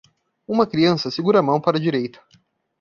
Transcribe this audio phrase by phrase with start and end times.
[0.47, 2.19] Uma criança segura a mão para a direita.